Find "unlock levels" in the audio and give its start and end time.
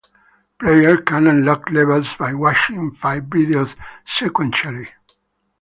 1.27-2.15